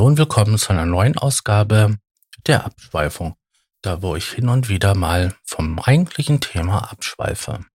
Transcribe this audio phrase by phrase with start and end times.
[0.00, 1.98] Hallo und willkommen zu einer neuen Ausgabe
[2.46, 3.36] der Abschweifung,
[3.82, 7.66] da wo ich hin und wieder mal vom eigentlichen Thema abschweife.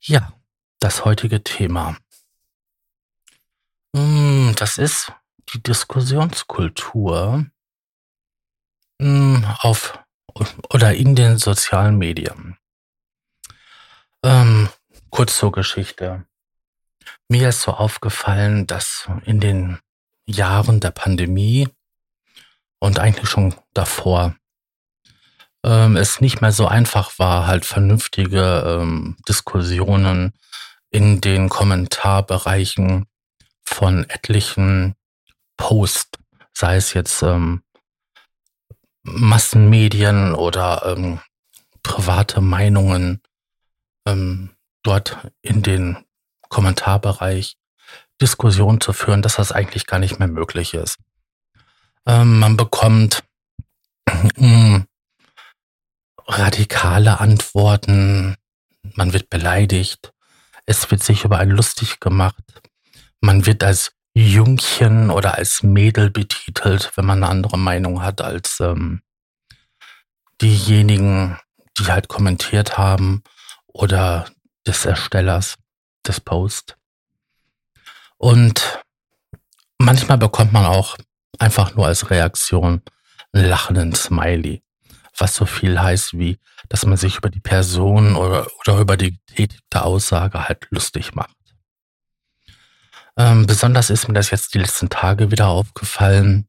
[0.00, 0.32] Ja,
[0.80, 1.98] das heutige Thema.
[3.94, 5.12] Hm, das ist
[5.52, 7.44] die Diskussionskultur
[8.98, 9.98] hm, auf
[10.70, 12.56] oder in den sozialen Medien.
[14.22, 14.70] Ähm,
[15.10, 16.24] kurz zur Geschichte.
[17.28, 19.78] Mir ist so aufgefallen, dass in den
[20.26, 21.68] Jahren der Pandemie
[22.78, 24.36] und eigentlich schon davor.
[25.64, 30.32] Ähm, es nicht mehr so einfach war, halt vernünftige ähm, Diskussionen
[30.90, 33.06] in den Kommentarbereichen
[33.62, 34.94] von etlichen
[35.56, 36.18] Posts,
[36.52, 37.62] sei es jetzt ähm,
[39.04, 41.20] Massenmedien oder ähm,
[41.82, 43.22] private Meinungen
[44.06, 44.50] ähm,
[44.82, 46.04] dort in den
[46.48, 47.56] Kommentarbereich
[48.22, 50.98] Diskussion zu führen, dass das eigentlich gar nicht mehr möglich ist.
[52.06, 53.22] Ähm, man bekommt
[54.36, 54.80] äh,
[56.26, 58.36] radikale Antworten,
[58.94, 60.12] man wird beleidigt,
[60.66, 62.42] es wird sich über einen lustig gemacht,
[63.20, 68.60] man wird als Jungchen oder als Mädel betitelt, wenn man eine andere Meinung hat als
[68.60, 69.02] ähm,
[70.40, 71.38] diejenigen,
[71.78, 73.22] die halt kommentiert haben
[73.66, 74.26] oder
[74.66, 75.56] des Erstellers
[76.06, 76.76] des Posts.
[78.22, 78.80] Und
[79.78, 80.96] manchmal bekommt man auch
[81.40, 82.80] einfach nur als Reaktion
[83.32, 84.62] einen lachenden Smiley,
[85.18, 86.38] was so viel heißt wie,
[86.68, 91.34] dass man sich über die Person oder, oder über die getätigte Aussage halt lustig macht.
[93.16, 96.46] Ähm, besonders ist mir das jetzt die letzten Tage wieder aufgefallen.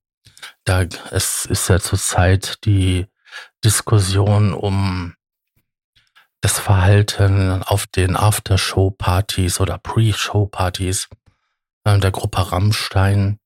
[0.66, 3.08] Da es ist ja zurzeit die
[3.64, 5.16] Diskussion um
[6.40, 11.10] das Verhalten auf den Aftershow-Partys oder Pre-Show-Partys
[11.86, 13.40] der Gruppe Rammstein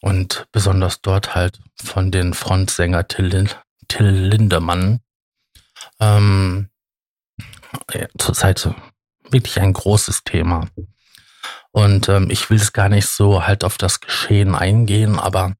[0.00, 3.48] und besonders dort halt von den Frontsänger Till,
[3.88, 5.00] Till Lindemann.
[6.00, 6.70] Ähm,
[7.92, 8.68] ja, zurzeit
[9.30, 10.68] wirklich ein großes Thema.
[11.72, 15.54] Und ähm, ich will es gar nicht so halt auf das Geschehen eingehen, aber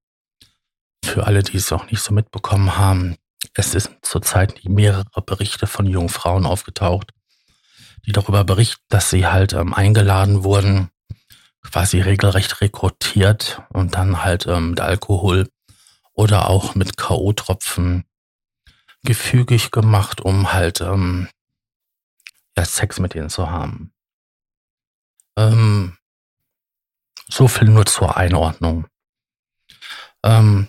[1.04, 3.16] für alle, die es auch nicht so mitbekommen haben,
[3.54, 7.12] es sind zurzeit mehrere Berichte von jungen Frauen aufgetaucht,
[8.06, 10.91] die darüber berichten, dass sie halt ähm, eingeladen wurden
[11.62, 15.49] quasi regelrecht rekrutiert und dann halt ähm, mit Alkohol
[16.12, 18.05] oder auch mit K.O.-Tropfen
[19.03, 21.28] gefügig gemacht, um halt ähm,
[22.56, 23.93] ja, Sex mit ihnen zu haben.
[25.37, 25.97] Ähm,
[27.28, 28.87] so viel nur zur Einordnung.
[30.22, 30.69] Ähm,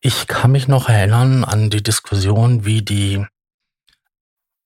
[0.00, 3.24] ich kann mich noch erinnern an die Diskussion, wie die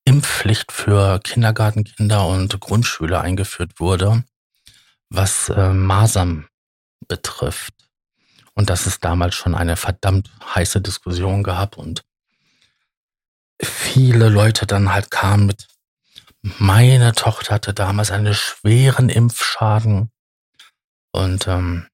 [0.05, 4.25] Impfpflicht für Kindergartenkinder und Grundschüler eingeführt wurde
[5.11, 6.49] was äh, Masern
[7.09, 7.75] betrifft.
[8.55, 12.05] Und dass es damals schon eine verdammt heiße Diskussion gab und
[13.63, 15.69] viele Leute dann halt kamen mit,
[16.59, 20.11] meine Tochter hatte damals einen schweren Impfschaden
[21.13, 21.87] und ähm,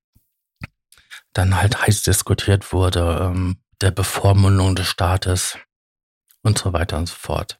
[1.32, 5.58] dann halt heiß diskutiert wurde, ähm, der Bevormundung des Staates
[6.42, 7.58] und so weiter und so fort.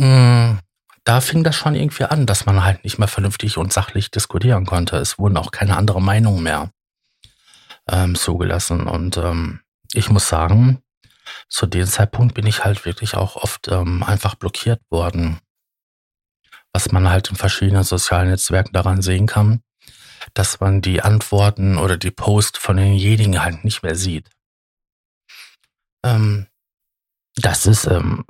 [0.00, 0.60] Hm,
[1.10, 4.64] da fing das schon irgendwie an, dass man halt nicht mehr vernünftig und sachlich diskutieren
[4.64, 4.96] konnte.
[4.98, 6.70] Es wurden auch keine andere Meinungen mehr
[7.90, 8.86] ähm, zugelassen.
[8.86, 9.58] Und ähm,
[9.92, 10.84] ich muss sagen,
[11.48, 15.40] zu dem Zeitpunkt bin ich halt wirklich auch oft ähm, einfach blockiert worden.
[16.72, 19.64] Was man halt in verschiedenen sozialen Netzwerken daran sehen kann,
[20.32, 24.30] dass man die Antworten oder die Post von denjenigen halt nicht mehr sieht.
[26.04, 26.46] Ähm,
[27.34, 28.24] das ist ähm,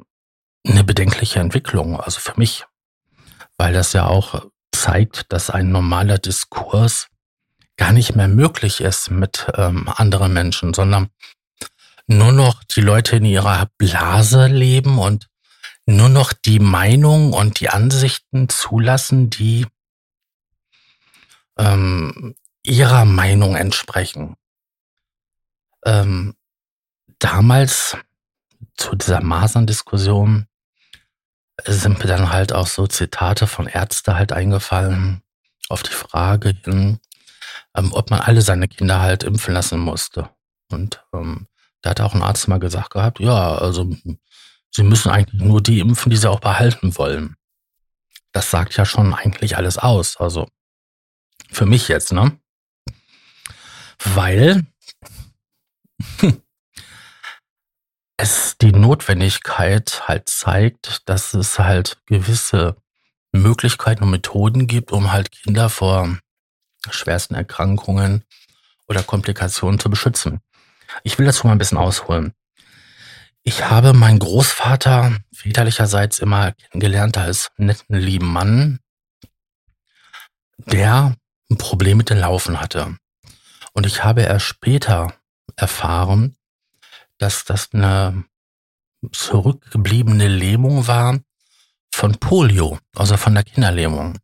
[0.67, 2.65] eine bedenkliche Entwicklung, also für mich,
[3.61, 7.09] weil das ja auch zeigt, dass ein normaler Diskurs
[7.77, 11.11] gar nicht mehr möglich ist mit ähm, anderen Menschen, sondern
[12.07, 15.29] nur noch die Leute in ihrer Blase leben und
[15.85, 19.67] nur noch die Meinung und die Ansichten zulassen, die
[21.59, 24.37] ähm, ihrer Meinung entsprechen.
[25.85, 26.35] Ähm,
[27.19, 27.99] damals
[28.79, 30.47] zu dieser Masern-Diskussion
[31.67, 35.23] sind mir dann halt auch so Zitate von Ärzte halt eingefallen
[35.69, 37.01] auf die Frage hin,
[37.77, 40.31] ähm, ob man alle seine Kinder halt impfen lassen musste.
[40.71, 41.47] Und ähm,
[41.83, 43.91] da hat auch ein Arzt mal gesagt gehabt, ja, also
[44.71, 47.37] sie müssen eigentlich nur die impfen, die sie auch behalten wollen.
[48.33, 50.17] Das sagt ja schon eigentlich alles aus.
[50.19, 50.49] Also
[51.51, 52.39] für mich jetzt, ne?
[54.05, 54.67] Weil
[56.19, 56.43] hm,
[58.21, 62.77] es die Notwendigkeit halt zeigt, dass es halt gewisse
[63.33, 66.19] Möglichkeiten und Methoden gibt, um halt Kinder vor
[66.91, 68.25] schwersten Erkrankungen
[68.89, 70.41] oder Komplikationen zu beschützen.
[71.03, 72.35] Ich will dazu mal ein bisschen ausholen.
[73.43, 78.81] Ich habe meinen Großvater väterlicherseits immer kennengelernt als netten, lieben Mann,
[80.59, 81.17] der
[81.51, 82.97] ein Problem mit den Laufen hatte.
[83.73, 85.15] Und ich habe erst später
[85.57, 86.37] erfahren,
[87.21, 88.25] dass das eine
[89.13, 91.19] zurückgebliebene Lähmung war
[91.93, 94.19] von Polio, also von der Kinderlähmung.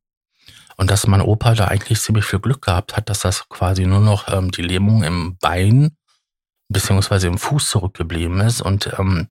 [0.77, 4.01] Und dass mein Opa da eigentlich ziemlich viel Glück gehabt hat, dass das quasi nur
[4.01, 5.97] noch ähm, die Lähmung im Bein
[6.69, 9.29] beziehungsweise im Fuß zurückgeblieben ist und ähm,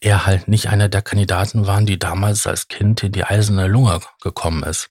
[0.00, 4.00] er halt nicht einer der Kandidaten waren, die damals als Kind in die eiserne Lunge
[4.20, 4.90] gekommen ist.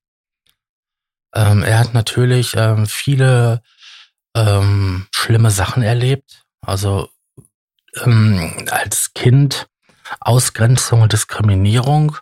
[1.33, 3.61] Ähm, er hat natürlich ähm, viele
[4.35, 6.45] ähm, schlimme Sachen erlebt.
[6.61, 7.09] Also
[8.03, 9.67] ähm, als Kind
[10.19, 12.17] Ausgrenzung und Diskriminierung.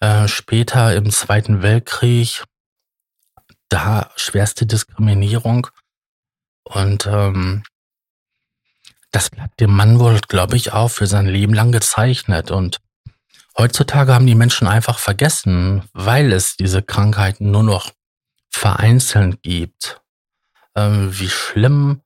[0.00, 2.44] Äh, später im Zweiten Weltkrieg
[3.68, 5.68] da schwerste Diskriminierung.
[6.64, 7.62] Und ähm,
[9.10, 12.50] das bleibt dem Mann wohl, glaube ich, auch für sein Leben lang gezeichnet.
[12.50, 12.80] Und
[13.56, 17.92] heutzutage haben die Menschen einfach vergessen, weil es diese Krankheiten nur noch
[18.50, 20.02] vereinzelt gibt,
[20.74, 22.02] ähm, wie schlimm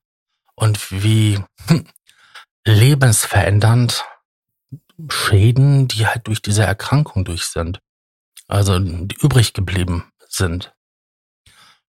[0.55, 1.87] und wie hm,
[2.65, 4.05] lebensverändernd
[5.09, 7.81] Schäden, die halt durch diese Erkrankung durch sind.
[8.49, 10.75] Also die übrig geblieben sind.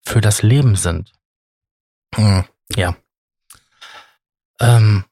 [0.05, 1.11] Für das Leben sind.
[2.15, 2.45] Hm,
[2.75, 2.95] ja.
[4.59, 5.05] Ähm,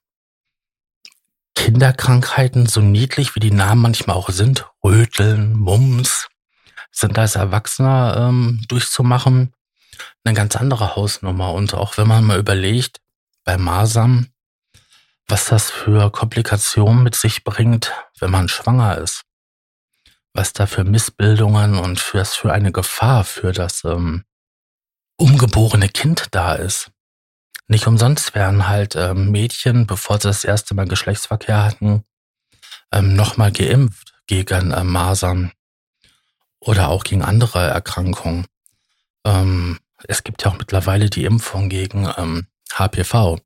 [1.55, 6.29] Kinderkrankheiten, so niedlich wie die Namen manchmal auch sind, Röteln, Mumps,
[6.91, 9.53] sind als Erwachsener ähm, durchzumachen
[10.23, 11.53] eine ganz andere Hausnummer.
[11.53, 13.01] Und auch wenn man mal überlegt,
[13.43, 14.31] bei Masern,
[15.27, 19.23] was das für Komplikationen mit sich bringt, wenn man schwanger ist.
[20.33, 24.23] Was da für Missbildungen und was für eine Gefahr für das ähm,
[25.17, 26.91] ungeborene Kind da ist.
[27.67, 32.03] Nicht umsonst werden halt ähm, Mädchen, bevor sie das erste Mal Geschlechtsverkehr hatten,
[32.93, 35.51] ähm, nochmal geimpft gegen äh, Masern
[36.59, 38.45] oder auch gegen andere Erkrankungen.
[39.25, 43.39] Ähm, es gibt ja auch mittlerweile die Impfung gegen ähm, HPV,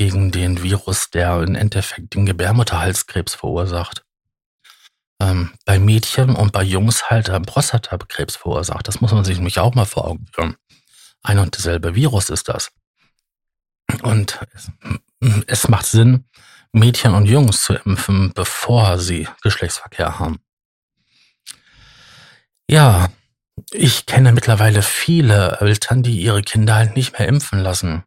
[0.00, 4.02] gegen den Virus, der im Endeffekt den Gebärmutterhalskrebs verursacht.
[5.20, 8.88] Ähm, bei Mädchen und bei Jungs halt äh, Prostatakrebs verursacht.
[8.88, 10.56] Das muss man sich nämlich auch mal vor Augen führen.
[11.22, 12.72] Ein und derselbe Virus ist das.
[14.00, 14.70] Und es,
[15.46, 16.24] es macht Sinn,
[16.72, 20.38] Mädchen und Jungs zu impfen, bevor sie Geschlechtsverkehr haben.
[22.70, 23.10] Ja,
[23.70, 28.04] ich kenne mittlerweile viele Eltern, die ihre Kinder halt nicht mehr impfen lassen.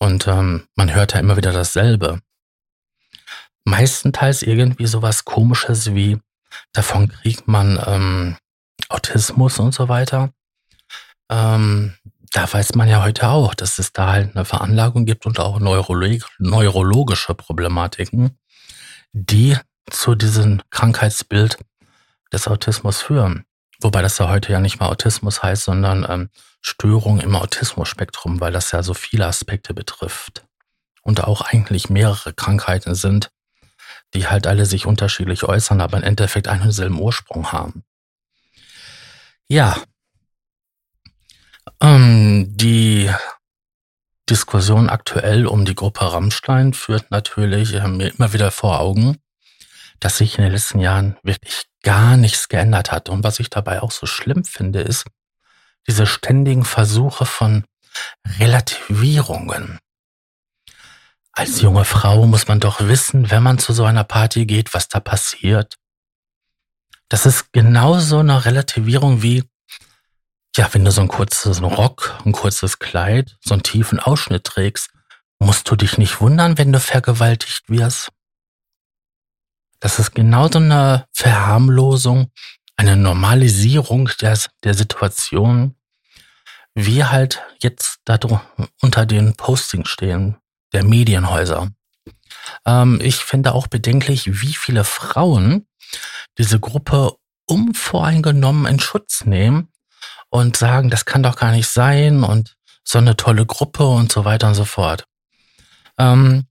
[0.00, 2.20] Und ähm, man hört ja immer wieder dasselbe.
[3.64, 6.18] Meistenteils irgendwie sowas komisches wie,
[6.72, 8.36] davon kriegt man ähm,
[8.88, 10.32] Autismus und so weiter.
[11.30, 11.94] Ähm,
[12.32, 15.60] da weiß man ja heute auch, dass es da halt eine Veranlagung gibt und auch
[15.60, 18.38] neurolog neurologische Problematiken,
[19.12, 19.56] die
[19.90, 21.58] zu diesem Krankheitsbild
[22.32, 23.44] des Autismus führen.
[23.80, 26.30] Wobei das ja heute ja nicht mal Autismus heißt, sondern ähm,
[26.60, 30.44] Störung im Autismus-Spektrum, weil das ja so viele Aspekte betrifft.
[31.02, 33.30] Und auch eigentlich mehrere Krankheiten sind,
[34.12, 37.84] die halt alle sich unterschiedlich äußern, aber im Endeffekt einen selben Ursprung haben.
[39.48, 39.82] Ja.
[41.80, 43.10] Ähm, die
[44.28, 49.16] Diskussion aktuell um die Gruppe Rammstein führt natürlich äh, mir immer wieder vor Augen,
[49.98, 53.08] dass sich in den letzten Jahren wirklich gar nichts geändert hat.
[53.08, 55.06] Und was ich dabei auch so schlimm finde, ist
[55.86, 57.64] diese ständigen Versuche von
[58.38, 59.78] Relativierungen.
[61.32, 64.88] Als junge Frau muss man doch wissen, wenn man zu so einer Party geht, was
[64.88, 65.76] da passiert.
[67.08, 69.44] Das ist genauso eine Relativierung wie,
[70.56, 74.90] ja, wenn du so ein kurzes Rock, ein kurzes Kleid, so einen tiefen Ausschnitt trägst,
[75.38, 78.10] musst du dich nicht wundern, wenn du vergewaltigt wirst.
[79.80, 82.30] Das ist genauso eine Verharmlosung,
[82.76, 85.74] eine Normalisierung der, der Situation,
[86.74, 88.18] wie halt jetzt da
[88.80, 90.36] unter den Postings stehen,
[90.72, 91.70] der Medienhäuser.
[92.66, 95.66] Ähm, ich finde auch bedenklich, wie viele Frauen
[96.38, 99.72] diese Gruppe unvoreingenommen in Schutz nehmen
[100.28, 104.24] und sagen, das kann doch gar nicht sein und so eine tolle Gruppe und so
[104.24, 105.04] weiter und so fort.
[105.98, 106.46] Ähm,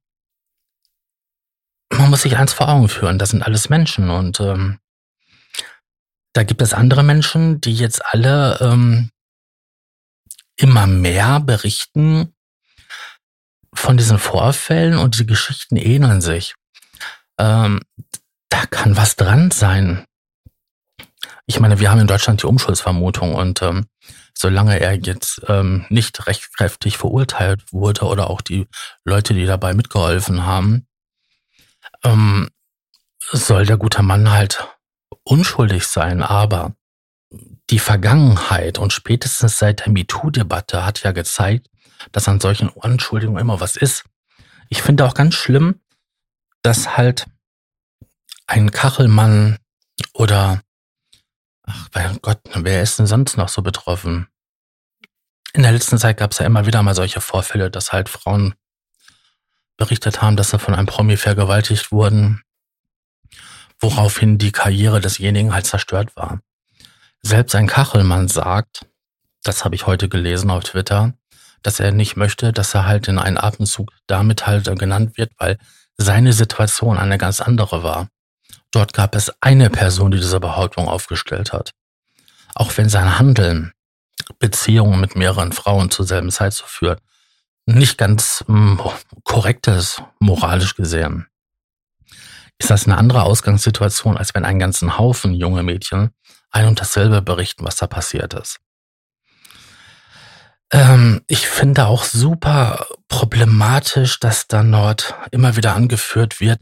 [1.92, 4.80] man muss sich eins vor Augen führen, das sind alles Menschen und ähm,
[6.34, 9.10] da gibt es andere Menschen, die jetzt alle ähm,
[10.56, 12.34] immer mehr berichten
[13.74, 16.56] von diesen Vorfällen und die Geschichten ähneln sich.
[17.40, 17.80] Ähm,
[18.50, 20.06] da kann was dran sein.
[21.46, 23.88] Ich meine, wir haben in Deutschland die Umschuldvermutung und ähm,
[24.38, 28.68] solange er jetzt ähm, nicht rechtskräftig verurteilt wurde oder auch die
[29.04, 30.86] Leute, die dabei mitgeholfen haben,
[32.04, 32.50] ähm,
[33.32, 34.68] soll der gute Mann halt
[35.24, 36.24] unschuldig sein.
[36.24, 36.76] Aber
[37.70, 41.70] die Vergangenheit und spätestens seit der MeToo-Debatte hat ja gezeigt,
[42.12, 44.06] dass an solchen Anschuldigungen immer was ist.
[44.70, 45.82] Ich finde auch ganz schlimm,
[46.62, 47.28] dass halt
[48.48, 49.58] ein Kachelmann
[50.14, 50.62] oder
[51.64, 54.28] ach mein Gott, wer ist denn sonst noch so betroffen?
[55.54, 58.56] In der letzten Zeit gab es ja immer wieder mal solche Vorfälle, dass halt Frauen
[59.80, 62.44] berichtet haben, dass sie von einem Promi vergewaltigt wurden,
[63.80, 66.42] woraufhin die Karriere desjenigen halt zerstört war.
[67.22, 68.86] Selbst ein Kachelmann sagt,
[69.44, 71.14] das habe ich heute gelesen auf Twitter,
[71.64, 75.58] dass er nicht möchte, dass er halt in einen Atemzug damit halt genannt wird, weil
[75.98, 78.10] seine Situation eine ganz andere war.
[78.72, 81.72] Dort gab es eine Person, die diese Behauptung aufgestellt hat.
[82.54, 83.74] Auch wenn sein Handeln,
[84.40, 87.00] Beziehungen mit mehreren Frauen zur selben Zeit zu führen,
[87.76, 88.80] nicht ganz hm,
[89.24, 89.70] korrekt
[90.20, 91.28] moralisch gesehen,
[92.58, 96.12] ist das eine andere Ausgangssituation, als wenn ein ganzen Haufen junge Mädchen
[96.52, 98.60] ein und dasselbe berichten, was da passiert ist.
[100.72, 106.60] Ähm, ich finde auch super problematisch, dass dann dort immer wieder angeführt wird,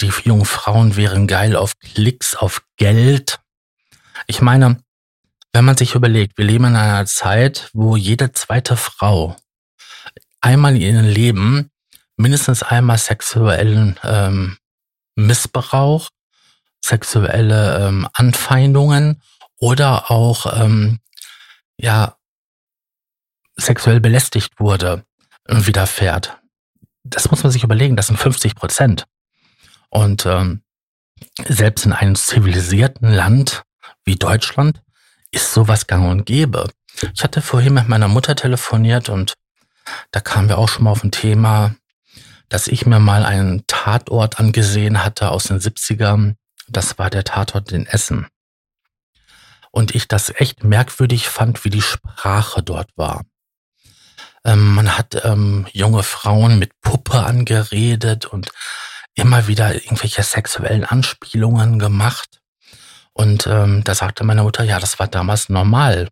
[0.00, 3.40] die jungen Frauen wären geil auf Klicks, auf Geld.
[4.26, 4.82] Ich meine,
[5.52, 9.36] wenn man sich überlegt, wir leben in einer Zeit, wo jede zweite Frau
[10.42, 11.70] einmal in ihrem Leben
[12.16, 14.58] mindestens einmal sexuellen ähm,
[15.14, 16.08] Missbrauch,
[16.84, 19.22] sexuelle ähm, Anfeindungen
[19.58, 20.98] oder auch ähm,
[21.78, 22.16] ja
[23.56, 25.04] sexuell belästigt wurde,
[25.46, 26.38] äh, widerfährt.
[27.04, 29.06] Das muss man sich überlegen, das sind 50 Prozent.
[29.88, 30.62] Und ähm,
[31.46, 33.62] selbst in einem zivilisierten Land
[34.04, 34.82] wie Deutschland
[35.30, 36.70] ist sowas gang und gäbe.
[37.14, 39.34] Ich hatte vorhin mit meiner Mutter telefoniert und
[40.10, 41.74] da kamen wir auch schon mal auf ein Thema,
[42.48, 46.34] dass ich mir mal einen Tatort angesehen hatte aus den 70ern.
[46.68, 48.26] Das war der Tatort in Essen.
[49.70, 53.22] Und ich das echt merkwürdig fand, wie die Sprache dort war.
[54.44, 58.50] Ähm, man hat ähm, junge Frauen mit Puppe angeredet und
[59.14, 62.40] immer wieder irgendwelche sexuellen Anspielungen gemacht.
[63.12, 66.08] Und ähm, da sagte meine Mutter, ja, das war damals normal.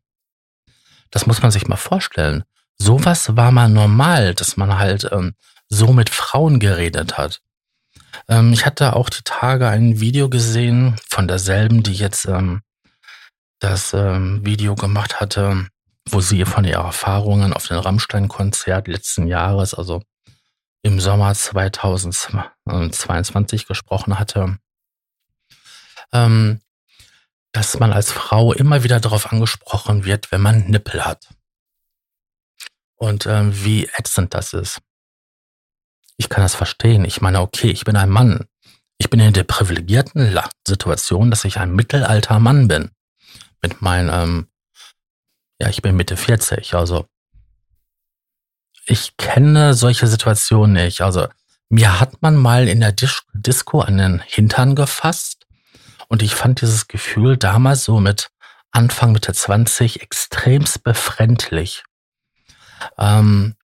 [1.11, 2.45] Das muss man sich mal vorstellen.
[2.83, 5.35] Sowas war mal normal, dass man halt ähm,
[5.69, 7.43] so mit Frauen geredet hat.
[8.27, 12.63] Ähm, ich hatte auch die Tage ein Video gesehen von derselben, die jetzt ähm,
[13.59, 15.67] das ähm, Video gemacht hatte,
[16.09, 20.03] wo sie von ihren Erfahrungen auf dem Rammstein-Konzert letzten Jahres, also
[20.83, 24.57] im Sommer 2022 gesprochen hatte,
[26.15, 26.63] ähm,
[27.53, 31.29] dass man als Frau immer wieder darauf angesprochen wird, wenn man Nippel hat.
[33.01, 34.81] Und ähm, wie ätzend das ist.
[36.17, 37.05] Ich kann das verstehen.
[37.05, 38.47] Ich meine, okay, ich bin ein Mann.
[38.99, 42.91] Ich bin in der privilegierten Situation, dass ich ein mittelalter Mann bin.
[43.63, 44.51] Mit meinem ähm,
[45.61, 47.07] ja, ich bin Mitte 40, also
[48.87, 51.03] ich kenne solche Situationen nicht.
[51.03, 51.29] Also
[51.69, 55.47] mir hat man mal in der Dis Disco an den Hintern gefasst
[56.09, 58.31] und ich fand dieses Gefühl damals so mit
[58.73, 61.85] Anfang Mitte 20 extremst befremdlich.
[62.99, 63.55] Ähm,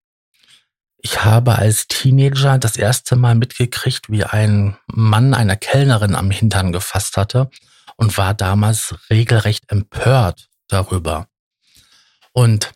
[0.98, 6.72] ich habe als Teenager das erste Mal mitgekriegt, wie ein Mann einer Kellnerin am Hintern
[6.72, 7.48] gefasst hatte
[7.96, 11.28] und war damals regelrecht empört darüber.
[12.32, 12.72] Und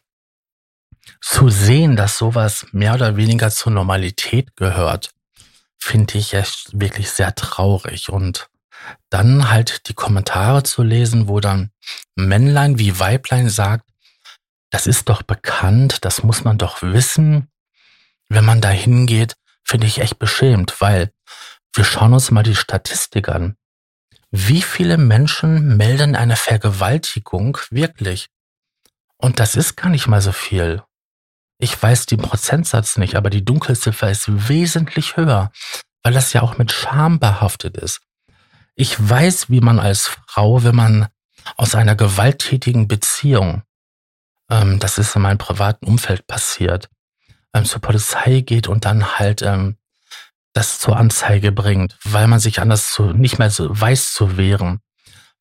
[1.21, 5.11] zu sehen, dass sowas mehr oder weniger zur Normalität gehört,
[5.77, 8.11] finde ich echt wirklich sehr traurig.
[8.11, 8.49] Und
[9.11, 11.71] dann halt die Kommentare zu lesen, wo dann
[12.15, 13.90] Männlein wie Weiblein sagt,
[14.71, 17.49] das ist doch bekannt, das muss man doch wissen.
[18.29, 19.35] Wenn man da hingeht,
[19.65, 21.13] finde ich echt beschämt, weil
[21.75, 23.57] wir schauen uns mal die Statistik an.
[24.31, 28.29] Wie viele Menschen melden eine Vergewaltigung wirklich?
[29.17, 30.83] Und das ist gar nicht mal so viel.
[31.59, 35.53] Ich weiß den Prozentsatz nicht, aber die Dunkelziffer ist wesentlich höher,
[36.03, 38.01] weil das ja auch mit Scham behaftet ist.
[38.77, 41.09] Ich weiß, wie man als Frau, wenn man
[41.57, 43.63] aus einer gewalttätigen Beziehung,
[44.51, 46.89] ähm, das ist in meinem privaten Umfeld passiert,
[47.55, 49.77] ähm, zur Polizei geht und dann halt ähm,
[50.53, 54.81] das zur Anzeige bringt, weil man sich anders zu, nicht mehr so weiß zu wehren,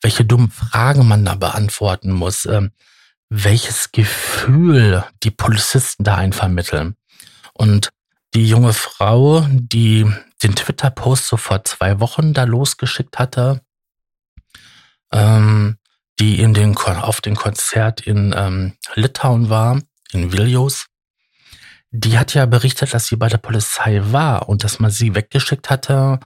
[0.02, 2.72] welche dummen Fragen man da beantworten muss, ähm,
[3.30, 6.96] welches Gefühl die Polizisten da einvermitteln.
[7.54, 7.90] Und
[8.34, 10.12] die junge Frau, die
[10.44, 13.62] den Twitter-Post so vor zwei Wochen da losgeschickt hatte,
[15.12, 15.79] ähm,
[16.20, 20.88] die in den, auf dem Konzert in ähm, Litauen war, in Vilnius,
[21.92, 25.70] die hat ja berichtet, dass sie bei der Polizei war und dass man sie weggeschickt
[25.70, 26.20] hatte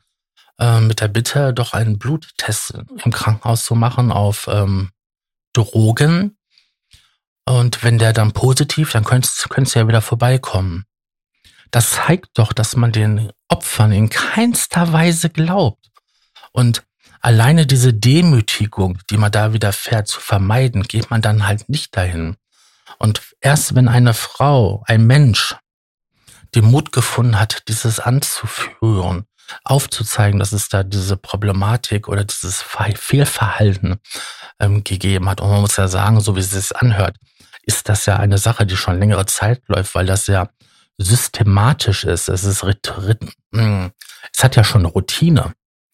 [0.60, 2.74] äh, mit der Bitte, doch einen Bluttest
[3.04, 4.90] im Krankenhaus zu machen auf ähm,
[5.54, 6.38] Drogen.
[7.46, 10.86] Und wenn der dann positiv, dann könntest, könntest du ja wieder vorbeikommen.
[11.72, 15.92] Das zeigt doch, dass man den Opfern in keinster Weise glaubt.
[16.52, 16.84] Und
[17.24, 22.36] alleine diese Demütigung, die man da widerfährt, zu vermeiden, geht man dann halt nicht dahin.
[23.00, 25.56] Und erst wenn eine Frau, ein Mensch,
[26.54, 29.26] den Mut gefunden hat, dieses anzuführen,
[29.64, 34.00] aufzuzeigen, dass es da diese Problematik oder dieses Fehlverhalten
[34.60, 35.42] ähm, gegeben hat.
[35.42, 37.18] Und man muss ja sagen, so wie es sich anhört,
[37.64, 40.50] ist das ja eine Sache, die schon längere Zeit läuft, weil das ja
[40.98, 42.30] systematisch ist.
[42.30, 43.92] Es ist, hm,
[44.36, 45.54] es hat ja schon Routine.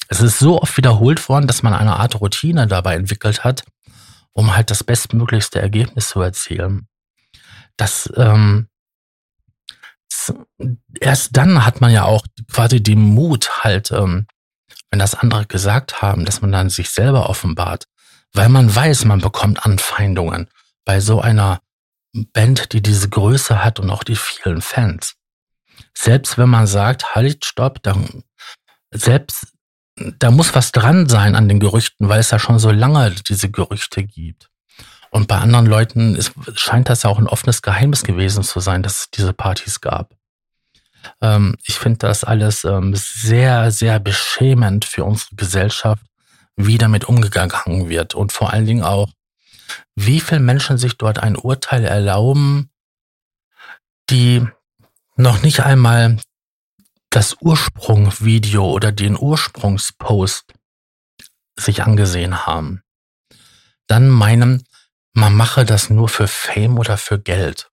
[0.10, 3.64] Es ist so oft wiederholt worden, dass man eine Art Routine dabei entwickelt hat,
[4.34, 6.88] um halt das bestmöglichste Ergebnis zu erzielen.
[7.78, 8.68] Das, ähm,
[11.00, 14.26] erst dann hat man ja auch quasi den Mut halt, ähm,
[14.90, 17.86] wenn das andere gesagt haben, dass man dann sich selber offenbart,
[18.34, 20.50] weil man weiß, man bekommt Anfeindungen
[20.86, 21.62] bei so einer
[22.34, 25.16] Band, die diese Größe hat und auch die vielen Fans.
[25.96, 28.24] Selbst wenn man sagt, halt, stopp, dann,
[28.92, 29.54] selbst,
[30.20, 33.50] da muss was dran sein an den Gerüchten, weil es ja schon so lange diese
[33.50, 34.50] Gerüchte gibt.
[35.12, 38.84] Und bei anderen Leuten ist, scheint das ja auch ein offenes Geheimnis gewesen zu sein,
[38.84, 40.16] dass es diese Partys gab.
[41.22, 46.04] Ähm, ich finde das alles ähm, sehr, sehr beschämend für unsere Gesellschaft,
[46.56, 48.16] wie damit umgegangen wird.
[48.16, 49.10] Und vor allen Dingen auch,
[49.96, 52.70] wie viele Menschen sich dort ein Urteil erlauben,
[54.10, 54.48] die
[55.16, 56.18] noch nicht einmal
[57.10, 60.54] das Ursprungsvideo oder den Ursprungspost
[61.58, 62.84] sich angesehen haben.
[63.88, 64.64] Dann meinen,
[65.14, 67.72] man mache das nur für Fame oder für Geld.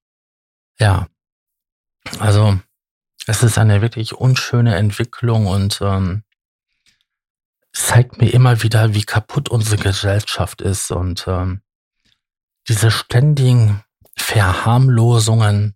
[0.79, 1.09] Ja,
[2.19, 2.59] also
[3.27, 6.23] es ist eine wirklich unschöne Entwicklung und ähm,
[7.73, 11.61] zeigt mir immer wieder, wie kaputt unsere Gesellschaft ist und ähm,
[12.69, 13.83] diese ständigen
[14.17, 15.76] Verharmlosungen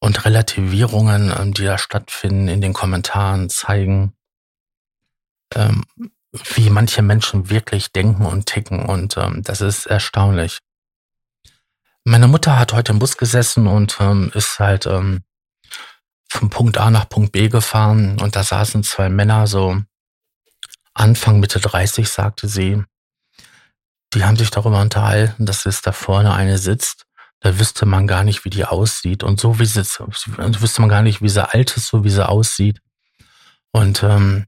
[0.00, 4.14] und Relativierungen, ähm, die da stattfinden in den Kommentaren, zeigen,
[5.54, 5.84] ähm,
[6.54, 8.84] wie manche Menschen wirklich denken und ticken.
[8.84, 10.58] Und ähm, das ist erstaunlich.
[12.04, 13.98] Meine Mutter hat heute im Bus gesessen und
[14.34, 15.24] ist halt ähm,
[16.28, 19.82] vom Punkt A nach Punkt B gefahren und da saßen zwei Männer, so
[20.94, 22.82] Anfang, Mitte 30, sagte sie.
[24.14, 27.04] Die haben sich darüber unterhalten, dass es da vorne eine sitzt.
[27.40, 29.22] Da wüsste man gar nicht, wie die aussieht.
[29.22, 32.28] Und so wie sie, wüsste man gar nicht, wie sie alt ist, so wie sie
[32.28, 32.80] aussieht.
[33.70, 34.46] Und ähm,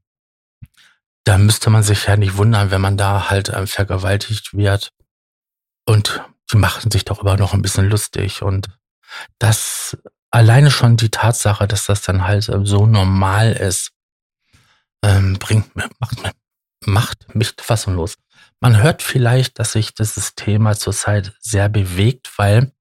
[1.24, 4.92] da müsste man sich ja nicht wundern, wenn man da halt ähm, vergewaltigt wird.
[5.86, 6.22] Und
[6.52, 8.42] die machten sich darüber noch ein bisschen lustig.
[8.42, 8.68] Und
[9.38, 9.96] das
[10.30, 13.92] alleine schon die Tatsache, dass das dann halt ähm, so normal ist,
[15.02, 16.18] ähm, bringt macht,
[16.84, 18.16] macht mich fassungslos.
[18.60, 22.72] Man hört vielleicht, dass sich dieses Thema zurzeit sehr bewegt, weil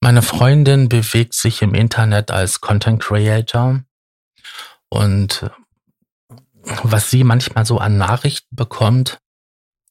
[0.00, 3.82] meine Freundin bewegt sich im Internet als Content Creator
[4.88, 5.50] und
[6.82, 9.18] was sie manchmal so an Nachrichten bekommt,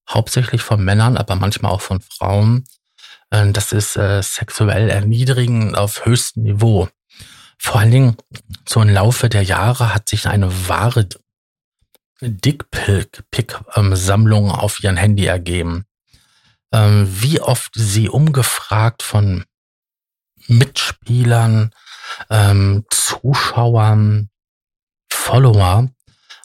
[0.10, 2.66] hauptsächlich von Männern, aber manchmal auch von Frauen,
[3.30, 6.90] äh, das ist äh, sexuell erniedrigend auf höchstem Niveau.
[7.58, 8.18] Vor allen Dingen,
[8.68, 11.08] so im Laufe der Jahre hat sich eine wahre
[12.22, 15.86] Dickpick-Sammlung auf ihrem Handy ergeben.
[16.72, 19.46] Ähm, wie oft sie umgefragt von
[20.50, 21.72] Mitspielern,
[22.30, 24.30] ähm, Zuschauern,
[25.12, 25.90] Follower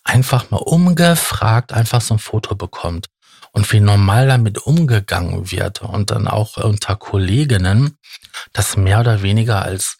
[0.05, 3.09] einfach mal umgefragt einfach so ein Foto bekommt.
[3.53, 7.99] Und wie normal damit umgegangen wird und dann auch unter Kolleginnen,
[8.53, 9.99] das mehr oder weniger als,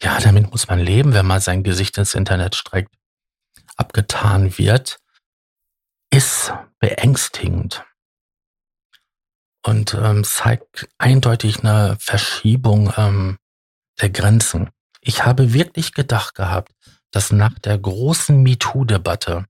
[0.00, 2.94] ja, damit muss man leben, wenn man sein Gesicht ins Internet streckt,
[3.76, 4.98] abgetan wird,
[6.10, 7.84] ist beängstigend
[9.64, 13.38] und ähm, zeigt eindeutig eine Verschiebung ähm,
[14.00, 14.70] der Grenzen.
[15.00, 16.72] Ich habe wirklich gedacht gehabt,
[17.10, 19.46] dass nach der großen MeToo-Debatte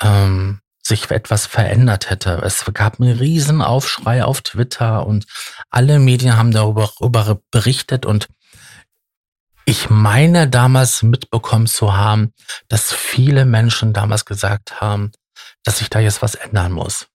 [0.00, 2.40] ähm, sich etwas verändert hätte.
[2.42, 5.26] Es gab einen riesen Aufschrei auf Twitter und
[5.70, 8.28] alle Medien haben darüber, darüber berichtet und
[9.66, 12.34] ich meine damals mitbekommen zu haben,
[12.68, 15.12] dass viele Menschen damals gesagt haben,
[15.62, 17.08] dass sich da jetzt was ändern muss.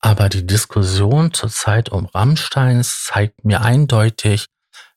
[0.00, 4.46] Aber die Diskussion zurzeit um Rammsteins zeigt mir eindeutig,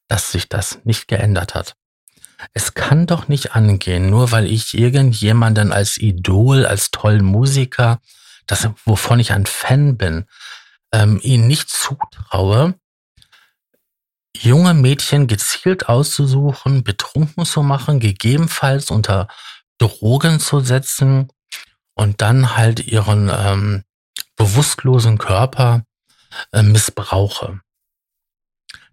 [0.08, 1.76] dass sich das nicht geändert hat.
[2.54, 8.00] Es kann doch nicht angehen, nur weil ich irgendjemanden als Idol, als tollen Musiker,
[8.48, 10.26] das, wovon ich ein Fan bin,
[10.92, 12.76] ähm, ihnen nicht zutraue,
[14.38, 19.28] junge Mädchen gezielt auszusuchen, betrunken zu machen, gegebenenfalls unter
[19.78, 21.30] Drogen zu setzen
[21.94, 23.84] und dann halt ihren ähm,
[24.36, 25.86] bewusstlosen Körper
[26.52, 27.62] äh, missbrauche.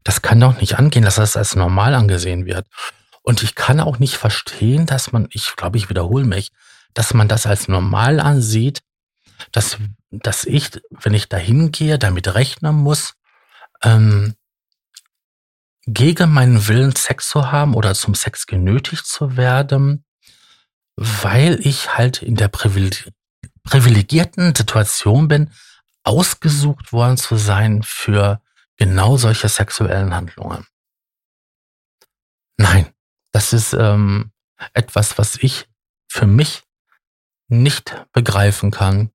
[0.05, 2.67] Das kann doch nicht angehen, dass das als normal angesehen wird.
[3.23, 6.51] Und ich kann auch nicht verstehen, dass man, ich glaube, ich wiederhole mich,
[6.95, 8.81] dass man das als normal ansieht,
[9.53, 9.79] dass,
[10.11, 13.15] dass ich, wenn ich dahin gehe, damit rechnen muss,
[13.83, 14.35] ähm,
[15.87, 20.05] gegen meinen Willen Sex zu haben oder zum Sex genötigt zu werden,
[20.97, 22.49] weil ich halt in der
[23.71, 25.51] privilegierten Situation bin,
[26.03, 28.43] ausgesucht worden zu sein für
[28.77, 30.67] genau solche sexuellen Handlungen.
[32.57, 32.93] Nein,
[33.33, 34.33] das ist ähm,
[34.75, 35.69] etwas, was ich
[36.09, 36.63] für mich
[37.49, 39.11] nicht begreifen kann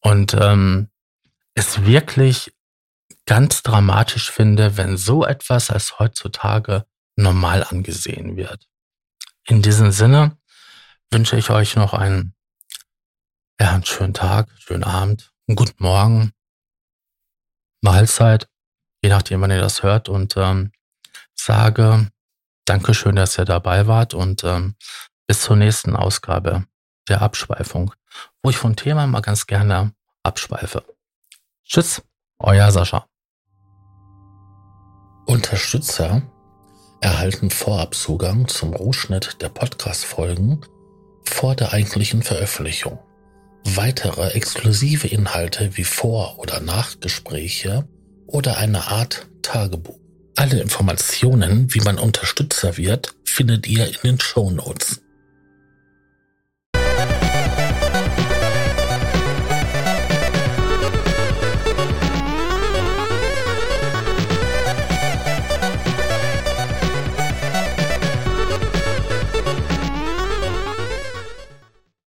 [0.00, 0.88] und ähm,
[1.54, 2.52] es wirklich
[3.24, 8.68] ganz dramatisch finde, wenn so etwas als heutzutage normal angesehen wird.
[9.44, 10.36] In diesem Sinne
[11.10, 12.35] wünsche ich euch noch einen,
[13.60, 16.32] ja, einen schönen Tag, schönen Abend, einen guten Morgen,
[17.80, 18.48] Mahlzeit,
[19.02, 20.72] je nachdem, wann ihr das hört und ähm,
[21.34, 22.10] sage
[22.66, 24.74] Dankeschön, dass ihr dabei wart und ähm,
[25.28, 26.66] bis zur nächsten Ausgabe
[27.08, 27.94] der Abschweifung,
[28.42, 29.92] wo ich vom Thema mal ganz gerne
[30.24, 30.84] abschweife.
[31.64, 32.02] Tschüss,
[32.38, 33.06] euer Sascha.
[35.26, 36.22] Unterstützer
[37.00, 40.66] erhalten Vorabzugang zum Rohschnitt der Podcast-Folgen
[41.24, 42.98] vor der eigentlichen Veröffentlichung.
[43.74, 47.88] Weitere exklusive Inhalte wie Vor- oder Nachgespräche
[48.28, 49.98] oder eine Art Tagebuch.
[50.36, 55.00] Alle Informationen, wie man Unterstützer wird, findet ihr in den Show Notes.